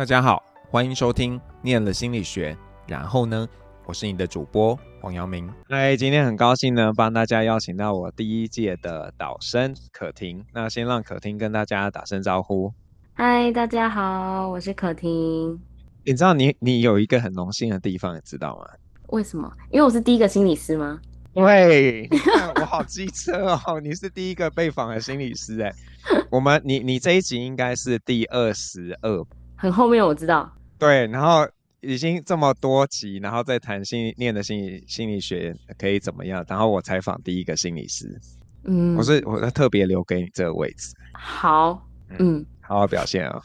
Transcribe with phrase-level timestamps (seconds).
[0.00, 2.54] 大家好，欢迎收听《念了心理学》，
[2.88, 3.46] 然后呢，
[3.84, 5.46] 我是你的主播黄阳明。
[5.68, 10.42] 嗨，今天很高兴呢，帮大家邀请到我第一届的导生可婷。
[10.54, 12.72] 那先让可婷跟大家打声招呼。
[13.12, 15.60] 嗨，大家好，我是可婷。
[16.06, 18.64] 你知道你你有一个很荣幸的地方，你知道吗？
[19.08, 19.52] 为什么？
[19.70, 20.98] 因为我是第一个心理师吗？
[21.34, 23.78] 喂，你看我好机车哦！
[23.84, 25.70] 你是第一个被访的心理师哎。
[26.30, 29.26] 我们你你这一集应该是第二十二。
[29.60, 31.46] 很后面我知道，对，然后
[31.80, 36.42] 已经这么多集，然后再谈心念的心理心理学可以怎么样？
[36.48, 38.18] 然后我采访第一个心理师，
[38.64, 41.86] 嗯，我是我特别留给你这个位置，好，
[42.18, 43.42] 嗯，好好表现哦。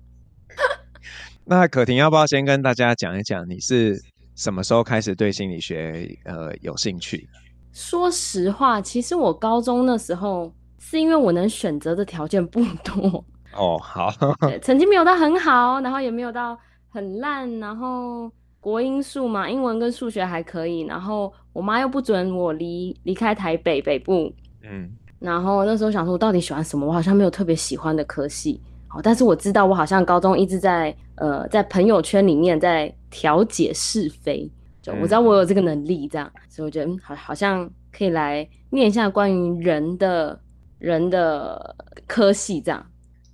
[1.48, 3.98] 那可婷要不要先跟大家讲一讲，你是
[4.34, 7.26] 什么时候开始对心理学呃有兴趣？
[7.72, 13.24] 说实话，其实我高中那时候是因为我能选择的条件不多。
[13.56, 14.10] 哦，好，
[14.62, 26.86] 成绩没有到很好，然后也没有到很烂，然后国英数嘛，英文跟数学还可以，然后我妈又不准我离离开台北北部，嗯，然后那时候想说，我到底喜欢什么？
[26.86, 34.50] 我好像没有特别喜欢的科系，好，但是我知道我好像高中一直在呃在朋友圈里面在调解是非，
[34.82, 40.38] 就我知道我有这个能力，这样，所以我觉得好好像可以来念一下关于人的
[40.78, 41.74] 人的
[42.06, 42.84] 科系这样。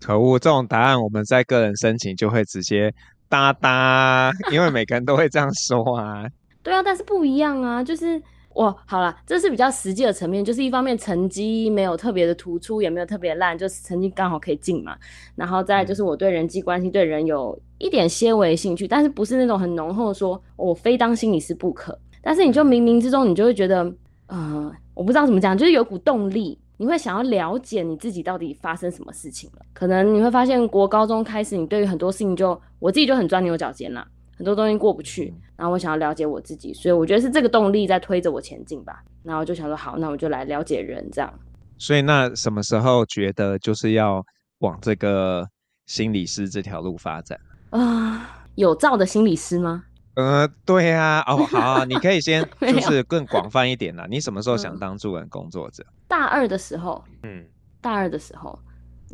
[0.02, 2.92] 可恶，这种答案我们在个人申请就会直接
[3.28, 6.26] 哒哒，因为每个人都会这样说啊。
[6.62, 8.20] 对啊，但是不一样啊，就是
[8.54, 14.96] 我好了，这是比较实际的层面，就是一方面成绩没有特别的突出，也没有特别烂，就是成绩刚好可以进嘛。
[15.34, 21.98] 然后再就是我对人际关系、对人有一点些微兴趣，但是不是那种很浓厚的说我非当心理师不可。
[22.20, 23.92] 但是你就冥冥之中，你就会觉得，
[24.26, 26.58] 呃，我不知道怎么讲，就是有股动力。
[26.82, 29.64] 你会想要了解你自己到底发生什么事情了？
[29.72, 34.04] 可能你会发现，国高中开始，你对于很多事情就我自己就很钻牛角尖啦，
[34.36, 35.32] 很多东西过不去。
[35.56, 39.00] 然后我想要了解我自己，所以我觉得是这个动力在推着我前进吧。
[39.22, 41.32] 然后我就想说，好，那我就来了解人这样。
[41.78, 44.20] 所以那什么时候觉得就是要
[44.58, 45.46] 往这个
[45.86, 47.38] 心理师这条路发展
[47.70, 47.78] 啊？
[47.78, 48.26] 呃，
[48.56, 49.84] 有照的心理师吗？
[50.14, 54.06] 呃，对呀、啊，哦，好啊，你可以先 就是更广泛一点啦。
[54.10, 55.82] 你什么时候想当助人工作者？
[56.06, 57.46] 大二的时候，嗯，
[57.80, 58.58] 大二的时候，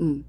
[0.01, 0.21] 嗯，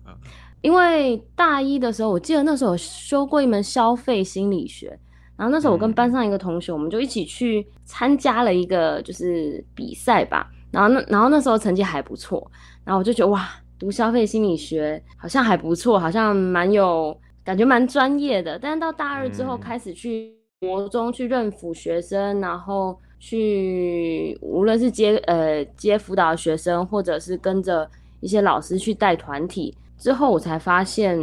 [0.62, 4.90] 因为大一的时候，我记得那时候修过一门消费心理学，
[5.36, 12.46] 然后那时候我跟班上一个同学，我们就一起去参加了一个就是比赛吧，然后那然后那时候成绩还不错，
[12.84, 18.60] 然后我就觉得哇，读消费心理学好像还不错，好像蛮有感觉，蛮专业的。
[18.60, 20.38] 但是到大二之后开始去。
[20.60, 27.90] 国中去认辅学生，然后去无论是接呃接辅导学生，或者是跟着
[28.20, 31.18] 一些老师去带团体之后，我才发现，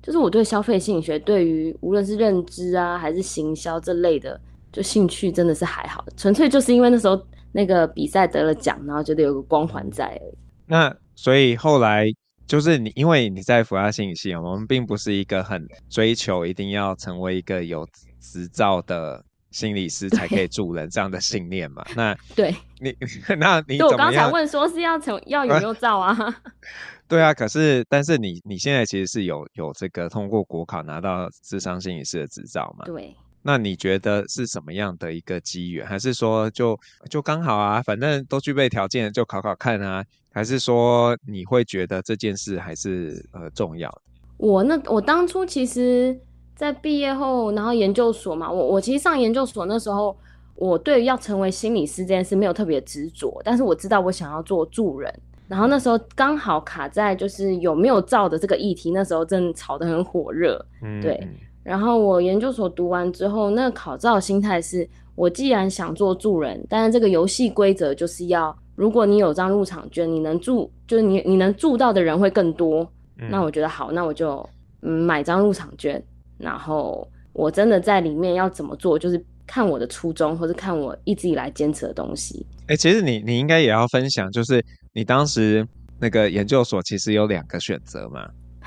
[0.00, 4.40] 就是我对消费心理学，对于无论是认知啊还是行销这类的，
[4.72, 7.20] 就兴趣真的是还好，纯粹就是因为那时候
[7.50, 10.20] 那个比赛得了奖，然后觉得有个光环在。
[10.64, 12.06] 那所以后来
[12.46, 17.84] 就是你，因为你在辅大心理系，我们并不是一个很追求一定要成为一个有。
[18.32, 21.84] 执照的心理师才可以助人，这样的信念嘛？
[21.94, 22.94] 那 对你，
[23.38, 23.80] 那你？
[23.80, 26.14] 我刚才问说是要从要有没有照啊？
[27.08, 32.84] 对啊，可是但是你你现在其实是有有这个通过国考拿到智商心理师的执照嘛？
[32.84, 33.14] 对。
[33.42, 35.86] 那你觉得是什么样的一个机缘？
[35.86, 36.76] 还是说就
[37.08, 37.80] 就刚好啊？
[37.80, 40.04] 反正都具备条件，就考考看啊？
[40.32, 44.02] 还是说你会觉得这件事还是呃重要的？
[44.38, 46.20] 我那我当初其实。
[46.56, 50.16] 在毕业后，然后研究所嘛，我我其实上研究所那时候，
[50.54, 55.12] 我对要成为心理师这件事没有特别执着，但是我知道我想要做助人，
[55.46, 61.28] 然后那时候刚好卡在就是有没有照的这个议题，那时候正吵得很火热，嗯，对。
[61.62, 72.88] 然后我研究所读完之后，那个考照的心态是，我既然想做助人，但是这个游戏规则就是要，如果你有张入场券，你能助，就是你你能助到的人会更多，
[73.18, 74.48] 嗯，那我觉得好，那我就
[74.80, 76.02] 嗯买张入场券。
[76.38, 82.44] 然后我真的在里面要怎么做，就是看我的初衷，或是看我一直以来坚持的东西。
[82.62, 85.66] 哎、欸，其实你你应该也要分享，就是你当时
[85.98, 88.28] 那个研究所其实有两个选择嘛？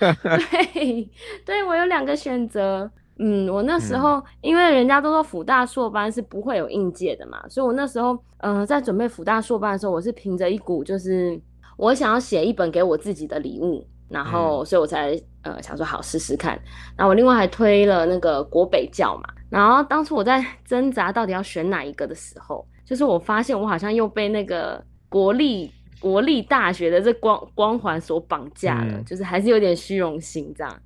[0.00, 1.10] 对，
[1.44, 2.90] 对我有两个选择。
[3.18, 11.40] 嗯，我那时候、嗯、因为人家都说辅大硕班是不会有应届的嘛，所以我那时候嗯、呃、在准备辅大硕班的时候，我是凭着一股就是
[11.76, 13.84] 我想要写一本给我自己的礼物。
[14.08, 15.14] 然后，所以我才
[15.48, 16.60] 呃想说好试试看。
[16.96, 19.28] 然后我另外还推了那个国北教嘛。
[19.50, 30.82] 然后当初我在挣扎到底要选哪一个的时候，就是我发现我好像又被那个国立国立大学的这光光环所绑架了，嗯、就是还是有点虚荣心这样。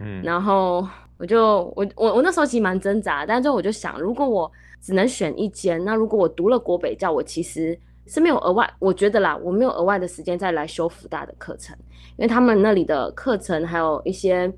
[0.00, 0.86] 嗯，然后
[1.18, 11.76] 我就我我我那时候其实蛮挣扎，但是我就想，如果我只能选一间，那如果我读了国北教，我其实是没有额外，我觉得啦，我没有额外的时间再来修辅大的课程，
[12.16, 14.52] 因为他们那里的课程还有一些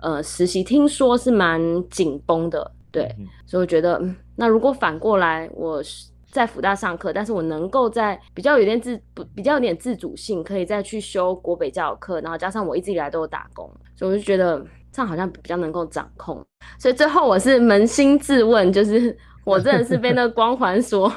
[0.00, 4.00] 呃实习，听说是蛮紧绷的，对，嗯、所以我觉得，
[4.36, 5.82] 那如果反过来，我
[6.30, 14.64] 在辅大上课，但是我能够在比较有点自不比较有点自主性，可以再去修国北教课，然后加上我一直以来都有打工，所以我就觉得。
[14.94, 16.44] 这样好像比较能够掌控，
[16.78, 21.10] 所以最后我是扪心自问，就是 我真的是被那个光环所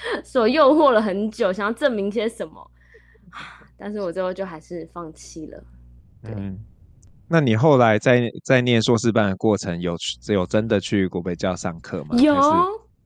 [0.24, 2.70] 所诱惑了很久，想要证明些什么，
[3.76, 5.62] 但是我最后就还是放弃了。
[6.24, 6.58] 嗯，
[7.28, 12.16] 那你后来在在念硕士班的过程，有只有真的去国北教上课吗？
[12.16, 12.34] 有，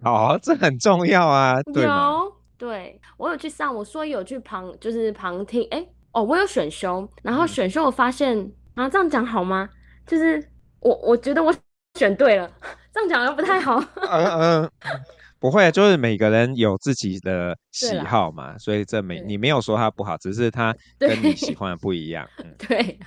[0.05, 1.61] 哦，这很重要啊？
[1.75, 9.69] 有，对，我有去上，我说有去旁，就是旁听，哎，哦，我有选修，然后选修我发现，嗯、啊，这样讲好吗？
[10.07, 10.43] 就是
[10.81, 11.55] 我，我觉得我
[11.99, 12.51] 选对了，
[12.93, 13.79] 这样讲又不太好。
[13.97, 14.71] 嗯嗯，
[15.43, 22.27] 不会，就是每个人有自己的喜好嘛，所以这没你没有说他不好，只是他 跟你喜欢的不一样。
[22.39, 22.99] 嗯、对，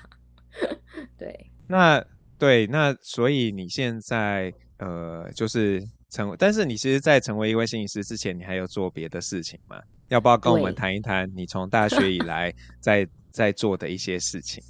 [1.17, 1.51] 对。
[1.67, 2.03] 那
[2.37, 9.79] 对，那所以你现在呃，就是成为，但是你其实，在成为一位心理师之前，你还有做别的事情吗？
[10.09, 14.61] 要不要跟我们谈一谈你从大学以来在在做的一些事情？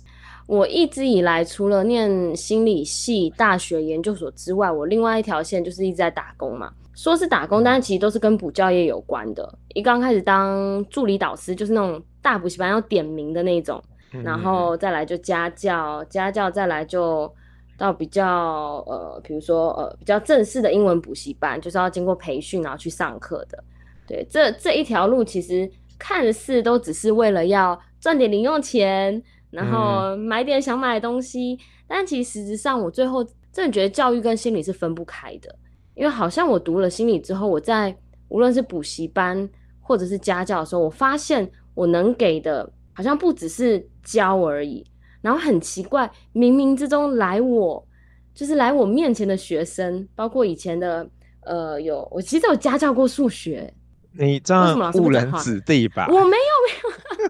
[0.47, 6.71] 我一直以来除了念心理系、大学研究所之外，我另外一条线就是一直在打工嘛。
[6.95, 9.57] 说是打工，但是其实都是跟补教业有关的。
[9.73, 13.83] 一刚开始当助理导师，就是那种大补习班要点名的那种，
[14.23, 17.31] 然后再来就家教，家教再来就
[17.77, 23.63] 到比较呃，比如说呃比较正式的英文补习班，就是要经过培训然后去上课的。
[24.07, 25.69] 对，这这一条路其实
[25.99, 29.21] 看似都只是为了要赚点零用钱。
[29.51, 35.55] 然后买点想买的东西，嗯、但其实实质上我最后真的觉得教育跟心理是分不开的，
[35.95, 37.95] 因为好像我读了心理之后，我在
[38.29, 39.49] 无论是补习班
[39.79, 44.85] 或者是家教的时候，我发现我能给的好像不只是教而已。
[45.21, 47.87] 然后很奇怪，冥冥之中来我
[48.33, 51.09] 就是来我面前的学生，包括以前的
[51.41, 53.73] 呃有我其实有家教过数学，
[54.11, 56.05] 你这样误人子弟吧？
[56.09, 57.29] 我没有没有。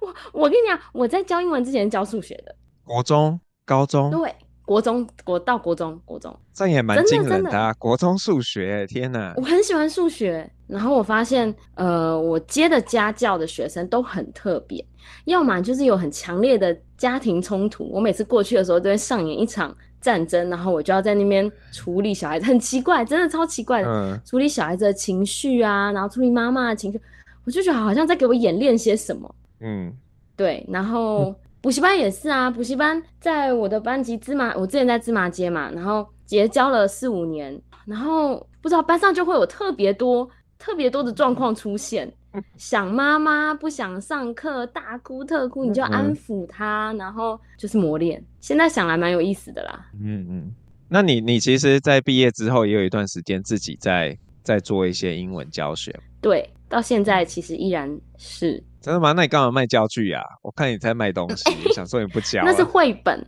[0.00, 4.34] 我我跟你讲，我在教英文之前教数学的，国中、高中，对，
[4.64, 7.72] 国中国到国中，国中，这也蛮惊人的啊！
[7.74, 9.34] 国中数学，天哪！
[9.36, 14.84] 我很喜欢数学，然后我发现，呃，我接的家教的学生都很特别，
[15.26, 26.98] 要么就是有很强烈的家庭冲突，我每次过去的时候都会上演一场战争，然后我就要在那边处理小孩子，很奇怪，真的超奇怪的，嗯，处理小孩子的情绪啊，然后处理妈妈的情绪，
[27.44, 29.34] 我就觉得好像在给我演练些什么。
[29.60, 29.92] 嗯，
[30.36, 31.34] 对，然后
[31.64, 40.28] 补习班也是啊，补习班在我的班级芝麻，我之前在芝麻街嘛，然后结交了四五年，然后不知道班上就会有特别多、
[40.58, 42.12] 特别多的状况出现，
[42.58, 48.22] 想妈妈不想上课，大哭特哭，你就安抚他，然后就是磨练。
[48.40, 49.86] 现在想来蛮有意思的啦。
[49.98, 50.54] 嗯嗯，
[50.86, 58.62] 那你你其实，在毕业之后也有一段时间自己在在做一些英文教学，对，到现在其实依然是。
[58.80, 59.12] 真的吗？
[59.12, 60.22] 那你干嘛卖教具啊？
[60.42, 62.42] 我看你在卖东西，欸、想说你不教。
[62.44, 63.26] 那是绘本，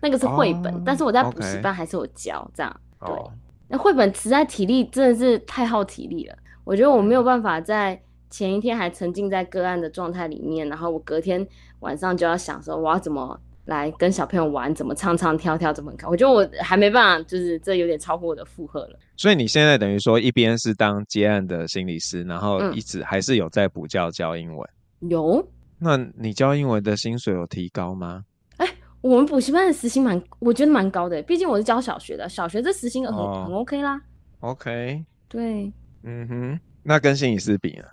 [0.00, 2.80] 那个是绘本，哦、但是我在补习班还是有教这样。
[3.00, 3.30] 对，哦、
[3.68, 6.36] 那绘本实在体力真的是太耗体力了。
[6.64, 11.46] 我觉得我没有办法在前一天还沉浸在个案的状态里面，然后我隔天
[11.80, 16.08] 晚上就要想说我要怎么来跟小朋友玩，怎么唱唱跳跳，怎么看。
[16.08, 18.98] 我觉得我还没办法，就是这有点超乎我的负荷了。
[19.16, 24.68] 所以你现在等于说一边是当接案的心理师，然后一直还是有在补教教英文。
[25.00, 25.46] 有，
[25.78, 28.24] 那你教英文的薪水有提高吗？
[28.56, 34.00] 哎、欸，我们补习班的时薪蛮，我觉得蛮高的，毕竟我是教小学的，小学这时薪很、哦、很 OK 啦。
[34.40, 35.72] OK，对，
[36.04, 37.84] 嗯哼，那跟心理师比呢？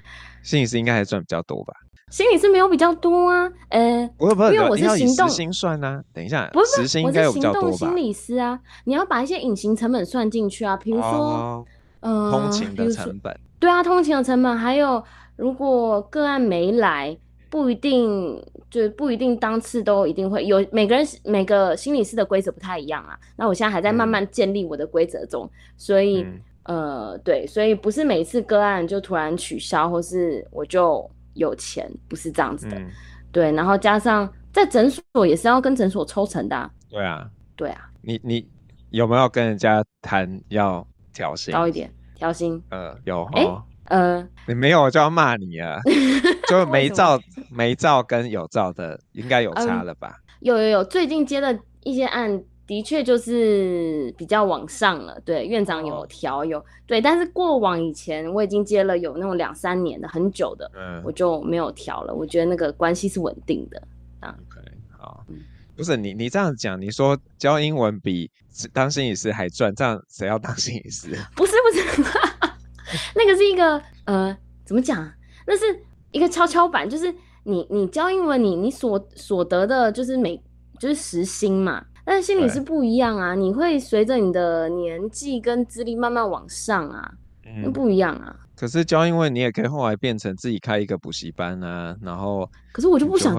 [0.44, 1.74] 心理师应该还赚比较多吧？
[2.12, 6.04] 心理师没有比较多啊，呃，因为我是行动心算呢、啊。
[6.14, 7.68] 等一下，不是，时薪应该有比较多吧？
[7.68, 11.66] 我是行动心理师啊，你要把一些隐形成本算进去啊，比如说，哦、
[12.02, 13.36] 呃，通勤的成本。
[13.58, 15.04] 对啊，通勤的成本还有。
[15.36, 17.18] 如果个案没来，
[17.50, 20.64] 不一定就不一定当次都一定会有。
[20.72, 23.18] 每个人每个心理师的规则不太一样啊。
[23.36, 32.78] 那我现在还在慢慢建立我的规则中，嗯、所以、嗯、呃，对，所以不是每一次个案就突然取消，或是我就有钱，不是这样子的。
[32.78, 32.90] 嗯、
[33.32, 36.72] 对，然后加上在诊所也是要跟诊所抽成的、啊。
[36.90, 37.90] 对啊，对啊。
[38.02, 38.48] 你你
[38.92, 41.92] 有没有跟人家谈要调薪高一点？
[42.16, 42.62] 调薪？
[42.70, 43.24] 呃，有。
[43.34, 43.48] 哎。
[43.88, 45.78] 呃，你没有我就要骂你啊！
[46.48, 47.20] 就没照
[47.52, 50.16] 没照跟有照的应该有差了吧？
[50.40, 52.42] 有有有，最近接的一些案。
[52.66, 62.14] 的确就是比较往上了，对，院长有调有对，但是过往以前我已经接了有那种两三年的很久的，嗯，我就没有调了。
[62.14, 63.82] 我觉得那个关系是稳定的
[64.22, 64.34] 啊。
[64.48, 64.62] OK，
[64.98, 65.42] 好，嗯、
[65.76, 68.32] 不是你你这样讲，你说教英文比
[68.72, 71.10] 当心理师还赚，这样谁要当心理师？
[71.36, 72.10] 不 是不是，
[73.14, 75.12] 那个是一个呃，怎么讲？
[75.46, 75.66] 那是
[76.12, 80.42] 一个跷跷板，就是你你教英文你，你你所所得的就是每
[80.80, 81.86] 就是时薪嘛。
[82.06, 88.36] 但是心理是不一样啊，你会随着你的年纪跟资历慢慢往上啊，那、嗯、不一样啊。
[88.56, 92.50] 可是教英文，你也可以后来变成自己开一个补习班啊，然后。
[92.72, 93.36] 可是我就不想，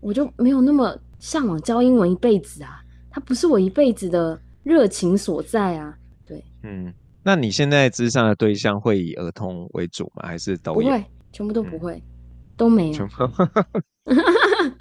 [0.00, 5.94] 我就没有那么向往教英文一辈子啊，它不是我一辈子的热情所在啊。
[6.26, 10.26] 对，嗯，那你现在之上的对象会以儿童为主吗？
[10.26, 10.80] 还是都有？
[10.80, 12.02] 不会，全部都不会，嗯、
[12.56, 13.08] 都没有。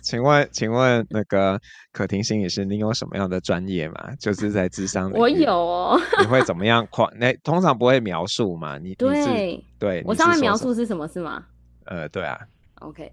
[0.01, 1.59] 请问，请问那个
[1.91, 3.95] 可婷心理师，你有什么样的专业吗？
[4.19, 5.99] 就是在智商里，我有哦。
[6.19, 7.09] 你会怎么样 夸？
[7.15, 8.77] 那通常不会描述嘛？
[8.77, 11.07] 你对你对，我上面描述是什么？
[11.07, 11.43] 是吗？
[11.85, 12.39] 呃，对啊。
[12.81, 13.11] OK，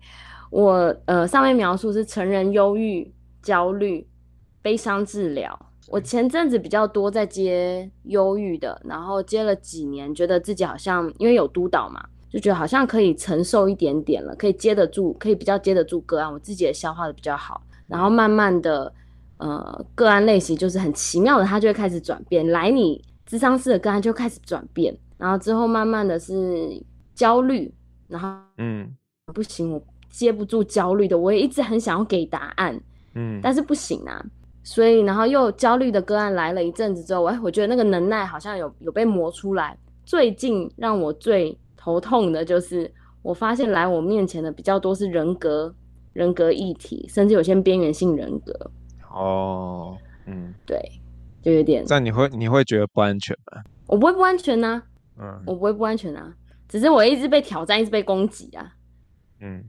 [0.51, 3.11] 我呃上面描述是成人忧郁、
[3.43, 4.07] 焦虑、
[4.61, 5.59] 悲伤治疗。
[5.89, 12.05] 我前阵子比较多在接忧郁的，然后接了几年，觉得自己好像因为有督导嘛。
[12.33, 17.61] 就觉得好像可以承受一点点了，可以接得住，可以比较接得住个案，我自己也消化的比较好。
[17.87, 18.91] 然后慢慢的，
[19.37, 22.49] 呃，个案类型就是很奇妙的，它就会开始转变。
[22.51, 26.83] 来你智商室的个案就开始转变，然后之后慢慢的是
[27.15, 27.71] 焦虑，
[28.09, 28.91] 然后嗯，
[29.35, 32.81] 不行，我接不住焦虑的，我也一直很想要给答案，
[33.15, 34.25] 嗯，但是不行啊。
[34.65, 39.77] 所以然后又焦虑的个案来了一阵子之后，哎，我觉得那个能耐好像有有被磨出来。
[40.05, 42.89] 最近让我最头痛的就是，
[43.23, 45.75] 我发现来我面前的比较多是人格、
[46.13, 48.71] 人格议题，甚至有些边缘性人格。
[49.11, 50.81] 哦，嗯，对，
[51.43, 51.85] 就有点。
[51.89, 53.61] 但你会你会觉得不安全吗？
[53.89, 54.81] 我不会不安全呐、
[55.17, 56.33] 啊，嗯，我不会不安全啊，
[56.69, 58.73] 只是我一直被挑战，一直被攻击啊。
[59.41, 59.65] 嗯，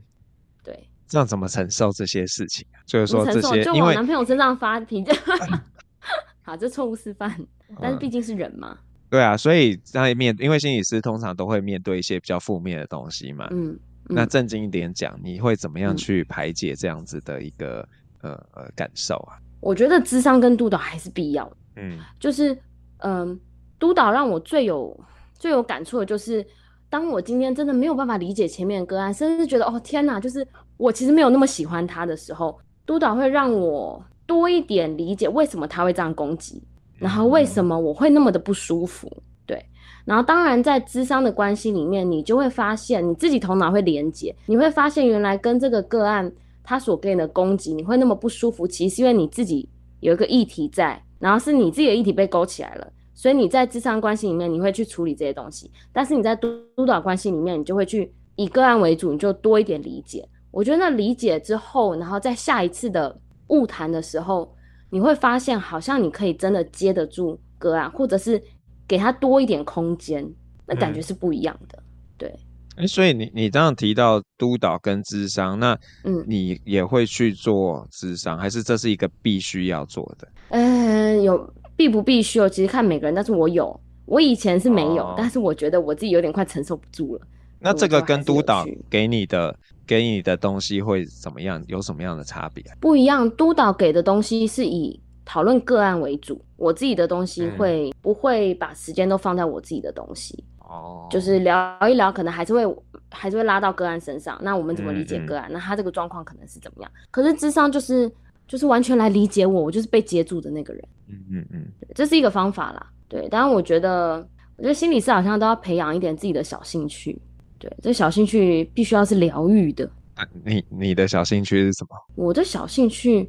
[0.62, 0.88] 对。
[1.08, 2.64] 这样怎么承受这些事情？
[2.86, 5.10] 就是说这些，就往男朋友身上发脾气。
[6.42, 7.34] 好，这错误示范，
[7.80, 8.78] 但是毕竟是人嘛。
[9.14, 13.46] 对啊，所以在面，因为心理师通常都会面对一些比较负面的东西嘛。
[13.52, 13.78] 嗯，嗯，
[14.08, 17.88] 那正经一点讲，你会怎么样去排解这样子的一个、
[18.24, 19.38] 嗯、呃呃感受啊？
[19.60, 21.56] 我觉得智商跟督导还是必要的。
[21.76, 22.52] 嗯，就是
[22.96, 23.38] 嗯、呃，
[23.78, 24.98] 督导让我最有
[25.38, 26.44] 最有感触的就是，
[26.90, 30.44] 当我今天真的没有办法理解前面的个案，甚至觉得哦天哪，就是
[30.76, 36.60] 我其实没有那么喜欢他的时候，督导会让我多一点理解为什么他会这样攻击。
[37.04, 39.06] 然后为什么我会那么的不舒服？
[39.44, 39.62] 对，
[40.06, 46.32] 然后当然在咨商的关系里面，你就会发现你自己头脑会连结，你会发现原来跟这个个案
[46.62, 49.68] 他所给你的攻击，你会那么不舒服，其实是因为你自己
[50.00, 60.26] 有一个议题在，然后是你自己的议题被勾起来了，所以你在咨商关系里面你会去处理这些东西，但是你在督督导关系里面，你就会去以个案为主，你就多一点理解。
[60.50, 63.14] 我觉得那理解之后，然后在下一次的
[63.48, 64.50] 晤谈的时候。
[64.94, 68.40] 你会发现，好像你可以真的接得住个案，或者是
[68.86, 70.24] 给他多一点空间，
[70.68, 71.76] 那感觉是不一样的。
[71.76, 71.82] 嗯、
[72.16, 72.38] 对，
[72.76, 80.28] 哎，所以你你这样提到督导跟智商，那嗯，你也会去做智商，还是这是一个必须要做的？
[80.50, 83.12] 嗯，有必不必须哦，其实看每个人。
[83.12, 87.22] 但是我有，我以前是没有，哦、但是我觉得我自己有点快承受不住了。
[87.58, 89.58] 那这个跟督导给你的。
[89.86, 91.62] 给你的东西会怎么样？
[91.66, 92.64] 有什么样的差别？
[92.80, 93.30] 不一样。
[93.32, 100.42] 督导给的东西是以讨论个案为主，我自己的东西会、嗯、不会把时间都放在我自己的东西？
[100.58, 102.62] 哦，就是聊一聊，可能还是会
[103.10, 104.38] 还是会拉到个案身上。
[104.42, 105.48] 那我们怎么理解个案？
[105.48, 106.90] 嗯嗯，那他这个状况可能是怎么样？
[107.10, 108.10] 可是智商就是
[108.48, 110.82] 就是完全来理解我，我就是被接住的那个人。
[111.08, 112.86] 嗯嗯嗯，这是一个方法啦。
[113.08, 114.26] 对，当然我觉得，
[114.56, 117.20] 我觉得心理师好像都要培养一点自己的小兴趣。
[117.64, 119.88] 对，这小兴趣必须要是疗愈的。
[120.16, 121.96] 啊，你你的小兴趣是什么？
[122.14, 123.26] 我的小兴趣，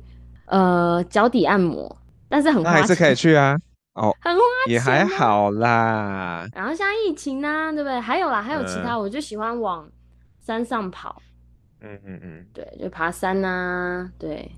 [0.47, 1.95] 呃，脚底按摩，
[2.27, 2.73] 但是很花钱。
[2.73, 3.57] 那还是可以去啊。
[3.93, 6.45] 哦，很花钱，也还好啦。
[6.53, 7.97] 然后像疫情啊，对不对？
[7.97, 9.89] 还有啦，还有其他，嗯、我就喜欢往
[10.45, 11.21] 山上跑。
[11.79, 14.51] 嗯嗯嗯，对，就爬山啊，对。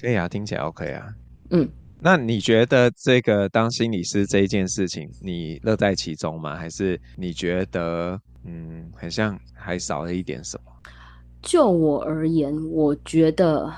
[0.00, 1.08] 可以啊，听起来 OK 啊。
[1.50, 1.68] 嗯，
[2.00, 6.54] 那你觉得这个当心理师这一件事情，你乐在其中吗？
[6.56, 8.18] 还是你觉得？
[8.48, 10.72] 嗯，很像还少了一点什么。
[11.42, 13.70] 就我而言，我觉得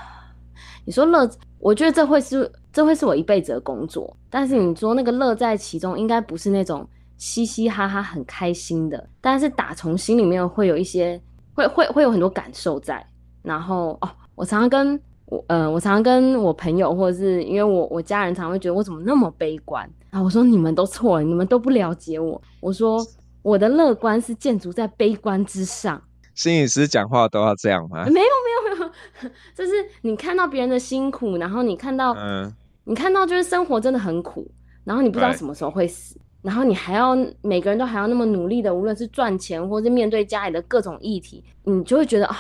[0.85, 4.17] 你说乐，我觉得这会是这会是我一辈子的工作。
[4.31, 11.21] 但是你说那个乐在其中，应该不是那种嘻嘻哈哈很开心的，但是打从心里面会有一些，
[11.53, 13.05] 会会会有很多感受在。
[13.43, 20.23] 然后哦，我常常跟我呃，我常常跟我朋友，或者是因为我我家人常常会觉得我怎么那么悲观啊？
[20.23, 22.41] 我说你们都错了，你们都不了解我。
[22.61, 23.05] 我说
[23.43, 26.03] 我的乐观是建筑在悲观之上。
[26.35, 28.05] 心理师讲话都要这样吗？
[28.07, 28.27] 没有
[28.75, 28.85] 没有没
[29.23, 32.51] 有， 就是你看到别人的辛苦，然后你看到，嗯，
[32.85, 34.51] 你看到就是生活真的很苦，
[34.85, 42.37] 然后你不知道什么时候会死，然后你还要每个人都还要那么努力的，无论是赚钱或是面对家里的各种议题，你就会觉得啊，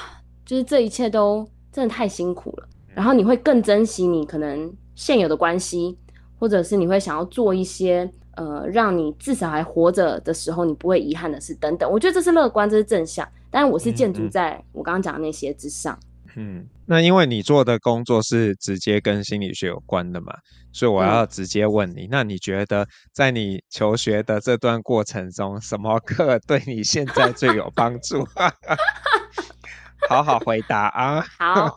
[0.46, 2.68] 就是这一切都真的太辛苦了。
[2.94, 5.96] 然后你会更珍惜你可能现有的关系，
[6.38, 11.90] 或者是你会想要做一些呃，让你至少还活着的时候你不会遗憾的事等等。
[11.90, 13.28] 我觉得这是乐观，这是正向。
[13.50, 15.98] 但是我是建筑在我刚刚讲的那些之上。
[16.36, 20.32] 嗯，那因为你做的工作是直接跟心理学有关的嘛，
[20.72, 28.24] 所以我要直接问你，嗯、那你觉得在你求学的这段过程中，什么课对你现在最有帮助？
[30.08, 31.24] 好好回答啊！
[31.36, 31.76] 好。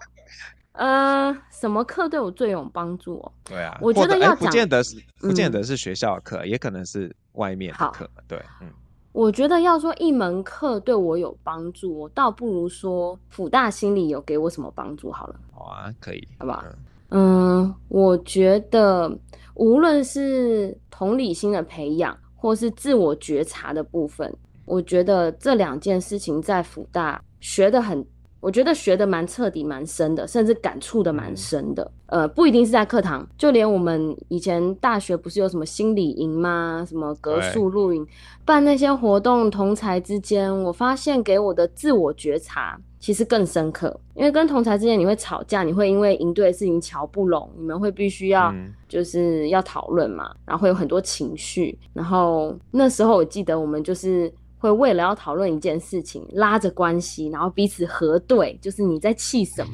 [0.73, 3.17] 呃，什么课对我最有帮助？
[3.19, 3.31] 哦？
[3.45, 8.09] 对啊，我觉得要讲，不见得是，不见得是学校的课，嗯，也可能是外面的课。
[8.27, 8.67] 对，嗯，
[9.11, 15.35] 我觉得要说一门课对我有帮助，我倒不如说辅大心理有给我什么帮助好了。
[15.51, 16.63] 好啊，可以，好不好？
[17.09, 19.15] 嗯，嗯，我觉得
[19.53, 28.03] 无论是同理心的培养，或是自我觉察的部分，我觉得这两件事情在辅大学的很。
[28.43, 31.89] 我觉得学的蛮彻底、蛮深的，甚至感触的蛮深的。
[32.07, 36.85] 呃，不一定是在课堂，就连我们以前大学不是有什么心理营吗？
[36.85, 38.05] 什么格数露营，
[38.43, 43.97] 办那些活动，同才之间，我发现给我的自我觉察其实更深刻。
[44.13, 48.53] 因为跟同才之间你会吵架，你会因为营队的事情瞧不拢，你们会必须要
[48.89, 51.79] 就是要讨论嘛，然后会有很多情绪。
[51.93, 54.29] 然后那时候我记得我们就是。
[54.63, 59.73] 会为了要讨论一件事情，拉着关系，然后彼此核对，就是你在气什么？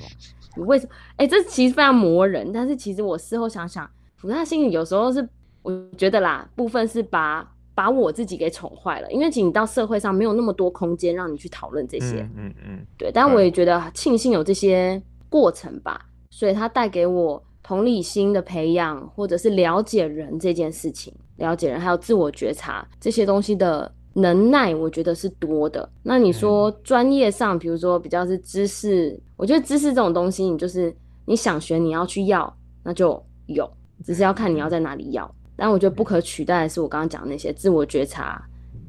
[0.57, 0.91] 你为什么？
[1.17, 2.51] 哎、欸，这其实非常磨人。
[2.51, 5.29] 但是其实我事后想想，辅大心里有时候是
[5.61, 12.27] 我觉得啦，部分是把把我自己给宠坏了，因为其实你到社会上没有那么多空间让你去讨论这些。
[12.35, 13.11] 嗯嗯，嗯，对。
[13.11, 14.99] 但我也觉得庆幸有这些
[15.29, 23.93] 过程吧，所以它带给我同理心的培养，或者是了解人这件事情，了解人还有自我觉察这些东西的。
[24.13, 25.87] 能耐我觉得是多的。
[26.03, 30.95] 那你说专业上，比如说比较是知识，我觉得知识这种东西，你就是
[31.25, 32.51] 你想学，你要去要，
[32.83, 33.69] 那就有，
[34.03, 35.29] 只是要看你要在哪里要。
[35.55, 38.41] 但我觉得不可取代的是我刚刚讲那些自我觉察，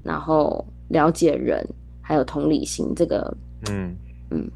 [0.03, 1.67] 然后了解人，
[2.01, 2.95] 还有同理心。
[2.95, 3.37] 这个，
[3.71, 3.97] 嗯
[4.31, 4.51] 嗯。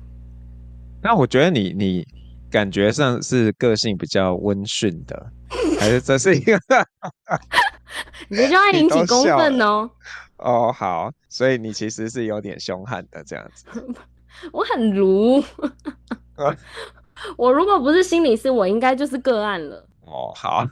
[1.02, 2.06] 那我觉得你你
[2.50, 5.26] 感觉上是个性比较温驯的，
[5.78, 6.58] 还是这是一个？
[8.28, 9.90] 你这就要引起公愤哦。
[10.38, 13.66] 哦，好，所以你其实是有点凶悍的这样子。
[14.52, 15.42] 我很如，
[17.38, 19.88] 我如果不是心理师，我应该就是个案了。
[20.02, 20.66] 哦，好。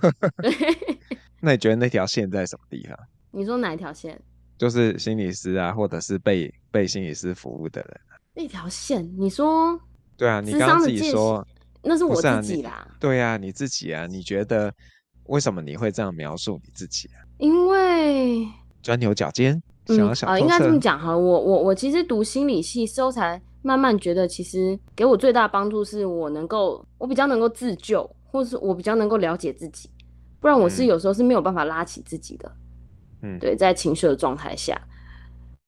[1.40, 2.98] 那你觉得那条线在什么地方？
[3.30, 4.20] 你说哪一条线？
[4.58, 8.00] 就是心理师啊，或者是被被心理师服务的人。
[8.34, 9.80] 那条线，你说？
[10.16, 11.46] 对啊，你刚刚自己说，
[11.82, 12.70] 那是我自己啦。
[12.70, 14.72] 啊、对啊，你自己啊，你觉得
[15.24, 17.22] 为什么你会这样描述你自己啊？
[17.38, 18.46] 因为。
[18.82, 21.16] 钻牛角尖，嗯啊、呃，应该这么讲哈。
[21.16, 29.88] 我我我其实读心理系之后，才慢慢觉得，其实给我最大的帮助是我能够，我比较能够自救，或是我比较能够了解自己。
[30.40, 32.50] 不然我是有时候是没有办法拉起自己的。
[33.22, 34.80] 嗯，对，在情绪的状态下，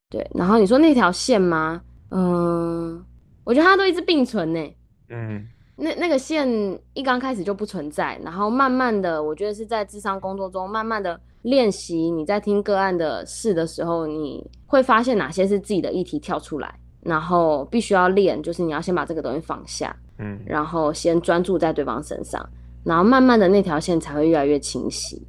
[0.09, 0.29] 对。
[0.33, 1.81] 然后你说那条线吗？
[2.11, 3.01] 嗯，
[3.45, 4.75] 我觉得它都一直并存呢。
[5.07, 5.47] 嗯，
[5.77, 6.47] 那那个线
[6.93, 11.19] 一刚开始就不存在，然后慢慢的，我觉得是在智商工作中，慢慢的。
[11.45, 22.43] 练习你在听个案的事的时候，你会发现哪些是自己的议题跳出来，然后必须要练，就是你要先把这个东西放下，嗯，然后先专注在对方身上，
[22.83, 25.21] 然后慢慢的那条线才会越来越清晰。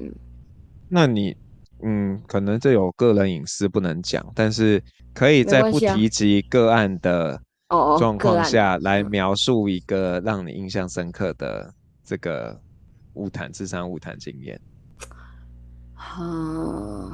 [0.00, 0.12] 嗯，
[0.88, 1.36] 那你，
[1.84, 4.82] 嗯，可能这有个人隐私不能讲，但是
[5.14, 7.40] 可以在不提及个案的
[7.98, 11.72] 状况下来描述一个让你印象深刻的
[12.04, 12.60] 这个
[13.14, 14.60] 物谈、智商物谈经验。
[16.18, 17.10] 嗯，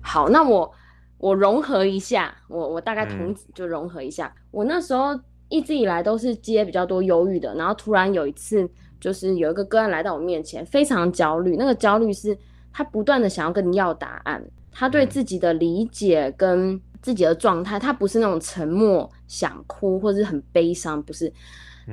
[0.00, 0.72] 好，那我
[1.18, 4.26] 我融合一下，我我大概同就融合一下。
[4.36, 4.42] 嗯。
[4.50, 5.18] 我那时候
[5.48, 8.68] 一直以来都是接比较多忧郁的，然后突然有一次，
[9.00, 11.56] 就是有一个个案来到我面前，非常焦虑。
[11.56, 12.36] 那个焦虑是
[12.72, 14.42] 他不断的想要跟你要答案，
[14.72, 21.32] 他对自己的理解跟自己的状态，他不是那种沉默、想哭或者是很悲伤，不是，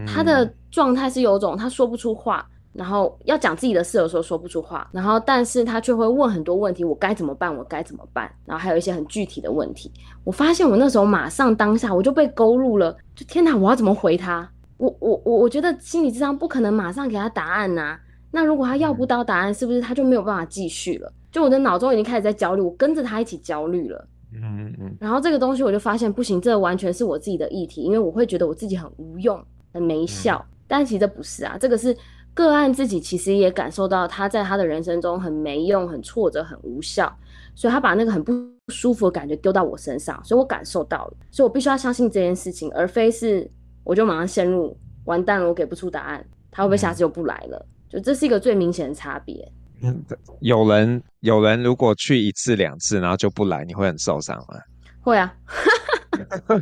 [0.08, 2.50] 他的状态是有种他说不出话。
[2.74, 7.56] 然后要讲自己的事的时候说不出话，然后但是他却会问很多问题，我该怎么办？
[7.56, 8.32] 我该怎么办？
[8.46, 9.92] 然后还有一些很具体的问题。
[10.24, 14.50] 我发现我那时候马上当下我就被勾入了，就天哪，我要怎么回他？
[14.78, 18.00] 我我我我觉得心理智商不可能马上给他答案呐、啊。
[18.32, 21.12] 那如果他要不到答案，是不是他就没有办法继续了？
[21.32, 24.08] 就我的脑中已经开始在焦虑，我跟着他一起焦虑了。
[24.32, 24.96] 嗯嗯嗯。
[25.00, 30.38] 然后这个东西我就发现不行，这完全是我自己的议题，因为我会觉得我自己很无用、很没效。
[30.50, 31.96] 嗯、但其实这不是啊，这个是
[32.34, 37.14] 个案自己其实也感受到他在他的人生中很没用、很挫折、很无效，
[37.56, 38.32] 所以他把那个很不
[38.70, 43.50] 舒服的感觉丢到我身上，所以我感受到了，所以我必须要相信这件事情，而非是
[43.84, 47.58] 我就马上陷入完蛋了，我给不出答案，他会不会下次就不来了？
[47.66, 49.52] 嗯就这是一个最明显的差别。
[49.82, 50.06] 嗯，
[50.42, 54.60] 有人有人如果去一次两次，然后就不来，你会很受伤吗？
[55.02, 55.34] 会啊，
[56.12, 56.62] 当然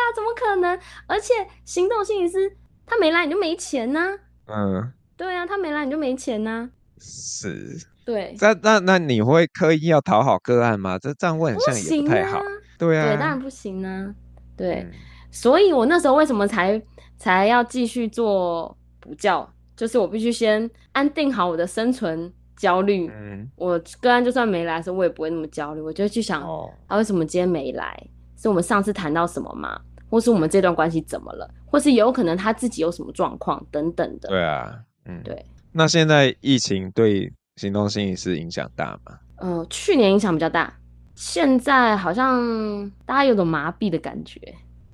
[0.00, 0.78] 啊，怎么可能？
[1.06, 1.34] 而且
[1.66, 2.50] 行动心理师
[2.92, 4.00] 他没来你就没钱呢、
[4.44, 4.54] 啊。
[4.54, 6.70] 嗯，对啊，他没来你就没钱呢、啊。
[6.98, 8.36] 是，对。
[8.38, 10.98] 那那那你会刻意要讨好个案吗？
[10.98, 12.38] 这这样问很像也不太好。
[12.38, 12.44] 啊
[12.78, 14.14] 对啊，对，当然不行啊。
[14.54, 14.90] 对，嗯、
[15.30, 16.80] 所以我那时候为什么才
[17.16, 19.50] 才要继续做补教？
[19.74, 23.08] 就是我必须先安定好我的生存焦虑。
[23.08, 25.80] 嗯，我个案就算没来的时候，我也不会那么焦虑。
[25.80, 28.06] 我就去想，哦，他为什么今天没来？
[28.36, 29.80] 是我们上次谈到什么吗？
[30.10, 31.48] 或是我们这段关系怎么了？
[31.72, 34.28] 或是有可能他自己有什么状况等等的。
[34.28, 35.42] 对啊，嗯，对。
[35.72, 39.18] 那现在疫情对行动心理师影响大吗？
[39.36, 40.72] 呃，去年影响比较大，
[41.14, 44.38] 现在好像大家有种麻痹的感觉。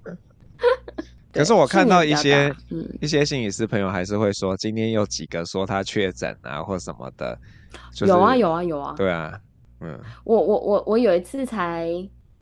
[1.32, 7.38] 可是我看到一些、嗯、一些心理师朋友还是会说，今天有几个说他确诊啊，或什么的，
[7.92, 8.12] 就是。
[8.12, 8.94] 有啊有啊有啊。
[8.96, 9.38] 对啊，
[9.80, 9.98] 嗯。
[10.24, 11.88] 我我我我有一次才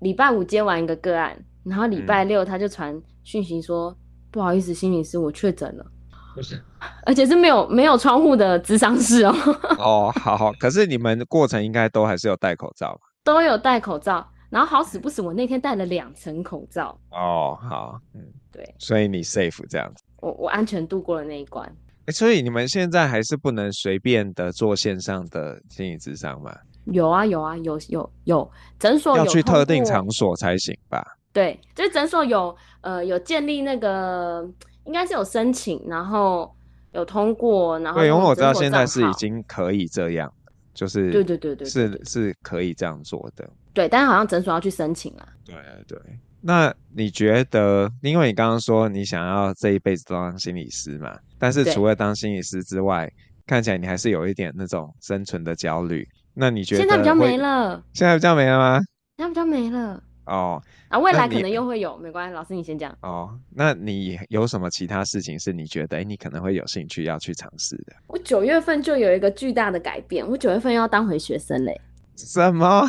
[0.00, 3.96] 礼拜五接完一个个案，然后礼拜六他就传讯息说，嗯、
[4.36, 5.86] 不好意思，心理师我确诊了。
[6.34, 6.62] 不是。
[7.06, 9.34] 而且是没有没有窗户的智商室哦。
[9.78, 10.52] 哦，好好。
[10.60, 13.00] 可是你们过程应该都还是有戴口罩吧。
[13.24, 14.28] 都有戴口罩。
[14.50, 16.96] 然后好死不死，我那天戴了两层口罩。
[17.12, 18.20] 哦，好，嗯，
[18.52, 21.66] 对，所以你 safe 这样子，我我安全度过了那一关。
[22.04, 26.54] 欸，所以你们现在还是不能随便的做线上的心理咨商吗？
[26.84, 31.02] 有啊，有啊，有有有诊所有要去特定场所才行吧？
[31.36, 34.42] 对，就是诊所有呃有建立那个，
[34.86, 36.50] 应该是有申请，然后
[36.92, 40.32] 有通过，然后对，因为我知道现在是已经可以这样，
[40.72, 43.46] 就是对对对对，是是可以这样做的。
[43.74, 45.28] 对，但是好像诊所要去申请啊。
[45.44, 45.54] 对
[45.86, 45.98] 对，
[46.40, 51.14] 那你觉得，因为你刚刚说你想要这一辈子都当心理师嘛？
[51.38, 53.06] 但是除了当心理师之外，
[53.46, 56.08] 看起来你还是有一点那种生存的焦虑。
[56.32, 57.84] 那你觉得现在比较没了？
[57.92, 58.80] 现在比较没了吗？
[59.18, 60.02] 现在比较没了。
[60.26, 62.96] 哦，啊，未来可能又会有，没关系，老师你先讲。
[63.02, 67.94] 哦，那你有什么其他事情是你觉得，哎，你可能会有兴趣要去尝试的？
[68.08, 71.80] 我九月份就有一个巨大的改变，我九月份要当回学生嘞。
[72.16, 72.82] 什么？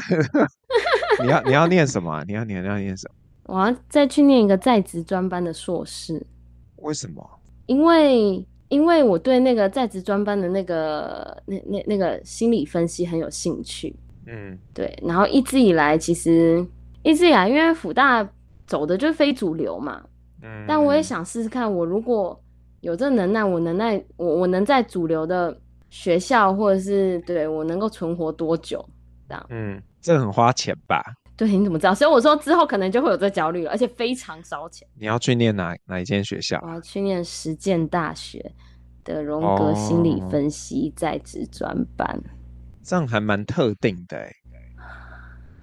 [1.24, 2.24] 你要你要念什么啊？
[2.28, 3.16] 你要你要念什么？
[3.54, 6.26] 我要再去念一个在职专班的硕士。
[6.78, 7.28] 为什么？
[7.66, 13.96] 因为因为我对那个在职专班的那个那那那个心理分析很有兴趣。
[14.26, 14.98] 嗯，对。
[15.02, 16.66] 然后一直以来，其实
[17.08, 18.28] 一直以来，因为辅大
[18.66, 20.04] 走的就是非主流嘛。
[20.42, 20.66] 嗯。
[20.68, 22.38] 但我也想试试看，我如果
[22.82, 25.58] 有这能耐，我能耐我我能在主流的
[25.90, 28.84] 学校，或者是对我能够存活多久？
[29.30, 31.02] 这样，嗯，这很花钱吧？
[31.36, 31.94] 对，你怎么知道？
[31.94, 34.88] 所以我说之后可能就会有这焦虑了，而且非常烧钱。
[35.00, 36.60] 你要去念哪哪一间学校？
[36.64, 38.52] 我要去念实践大学
[39.04, 42.08] 的荣格心理分析在职专班。
[42.08, 42.30] 哦，
[42.84, 44.32] 这样还蛮特定的哎。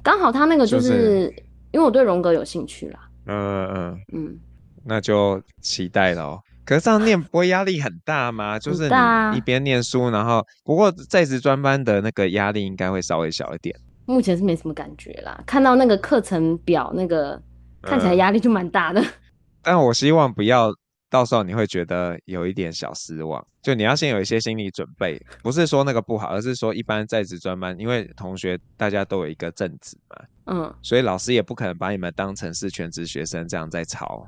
[0.05, 1.35] 刚好他那个就是，就是，
[1.73, 3.01] 因为我对荣格有兴趣啦。
[3.27, 4.41] 嗯嗯嗯，嗯，
[4.85, 6.41] 那就期待咯。
[6.65, 8.57] 可是这样念不会压力很大吗？
[8.61, 13.75] 就是你一边念书，然后不过在职专班的那个压力应该会稍微小一点。
[14.07, 17.41] 目前是没什么感觉啦，看到那个课程表，那个
[17.83, 19.01] 看起来压力就蛮大的。
[19.01, 19.07] 嗯。
[19.65, 20.71] 但我希望不要
[21.15, 23.47] 到时候你会觉得有一点小失望。
[23.63, 34.27] 就你要先有一些心理准备，不是说那个不好，而是说一般在职专班，因为同学大家都有一个正职嘛，嗯，所以老师也不可能把你们当成是全职学生这样在操。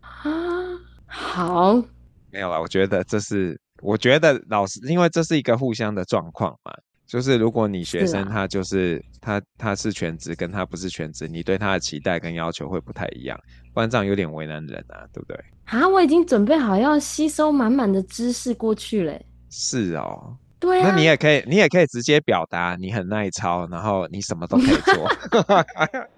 [1.08, 1.74] 好，
[2.30, 2.60] 没有啦。
[2.60, 6.72] 我觉得这是，我觉得老师，因为这是一个互相的状况嘛。
[7.04, 13.40] 就是如果你学生他就是，是他他是全职，跟他不是全职，你对他的期待跟要求会不太一样，
[13.78, 15.38] 不然这样有点为难人啊，对不对？
[15.66, 19.24] 啊，我已经准备好要吸收满满的知识过去嘞。
[19.50, 25.08] 是哦，对啊，那你也可以，你也可以直接表达你很耐操，然后你什么都可以做。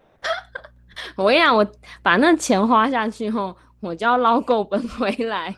[1.17, 1.71] 我跟你讲，我
[2.03, 3.55] 把那钱花下去后。
[3.81, 5.57] 我就要捞够本回来。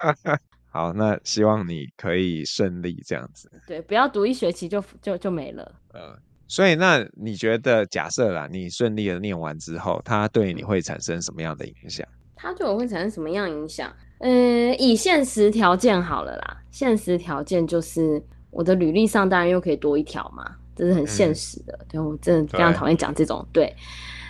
[0.72, 3.50] 好，那希望你可以顺利这样子。
[3.66, 5.70] 对，不要读一学期就就就没了。
[5.92, 6.18] 呃，
[6.52, 12.06] 所以那你觉得，假设啦，你顺利的念完之后，它对你会产生什么样的影响？
[12.36, 13.90] 它对我会产生什么样影响？
[14.18, 14.30] 呃，
[14.74, 20.44] 以现实条件好了啦，现实条件就是我的履历上当然又可以多一条嘛，
[20.76, 21.72] 这是很现实的。
[21.72, 23.64] 嗯、对，我真的非常讨厌讲这种对。
[23.64, 23.76] 对，